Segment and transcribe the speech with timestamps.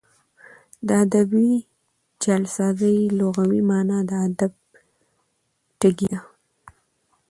[0.87, 1.49] د ادبي
[2.21, 4.51] جعلسازۍ لغوي مانا د ادب
[5.79, 6.21] ټګي ده.